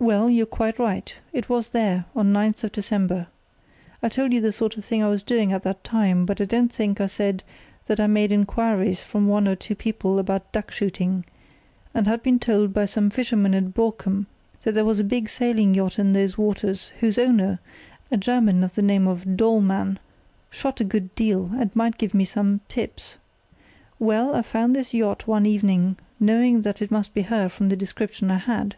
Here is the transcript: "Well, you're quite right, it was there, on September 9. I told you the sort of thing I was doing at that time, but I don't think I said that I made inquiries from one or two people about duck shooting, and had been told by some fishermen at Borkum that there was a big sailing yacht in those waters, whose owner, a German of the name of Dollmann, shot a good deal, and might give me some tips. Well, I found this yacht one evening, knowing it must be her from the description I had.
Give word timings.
"Well, 0.00 0.28
you're 0.28 0.44
quite 0.44 0.76
right, 0.76 1.14
it 1.32 1.48
was 1.48 1.68
there, 1.68 2.06
on 2.16 2.32
September 2.52 3.14
9. 3.14 3.26
I 4.02 4.08
told 4.08 4.32
you 4.32 4.40
the 4.40 4.50
sort 4.50 4.76
of 4.76 4.84
thing 4.84 5.04
I 5.04 5.08
was 5.08 5.22
doing 5.22 5.52
at 5.52 5.62
that 5.62 5.84
time, 5.84 6.26
but 6.26 6.40
I 6.40 6.46
don't 6.46 6.72
think 6.72 7.00
I 7.00 7.06
said 7.06 7.44
that 7.86 8.00
I 8.00 8.08
made 8.08 8.32
inquiries 8.32 9.04
from 9.04 9.28
one 9.28 9.46
or 9.46 9.54
two 9.54 9.76
people 9.76 10.18
about 10.18 10.50
duck 10.50 10.72
shooting, 10.72 11.24
and 11.94 12.08
had 12.08 12.24
been 12.24 12.40
told 12.40 12.72
by 12.72 12.86
some 12.86 13.08
fishermen 13.08 13.54
at 13.54 13.72
Borkum 13.72 14.26
that 14.64 14.72
there 14.74 14.84
was 14.84 14.98
a 14.98 15.04
big 15.04 15.28
sailing 15.28 15.74
yacht 15.74 15.96
in 15.96 16.12
those 16.12 16.36
waters, 16.36 16.88
whose 16.98 17.16
owner, 17.16 17.60
a 18.10 18.16
German 18.16 18.64
of 18.64 18.74
the 18.74 18.82
name 18.82 19.06
of 19.06 19.36
Dollmann, 19.36 20.00
shot 20.50 20.80
a 20.80 20.82
good 20.84 21.14
deal, 21.14 21.50
and 21.56 21.70
might 21.76 21.98
give 21.98 22.14
me 22.14 22.24
some 22.24 22.62
tips. 22.66 23.16
Well, 24.00 24.34
I 24.34 24.42
found 24.42 24.74
this 24.74 24.92
yacht 24.92 25.28
one 25.28 25.46
evening, 25.46 25.98
knowing 26.18 26.64
it 26.66 26.90
must 26.90 27.14
be 27.14 27.22
her 27.22 27.48
from 27.48 27.68
the 27.68 27.76
description 27.76 28.32
I 28.32 28.38
had. 28.38 28.74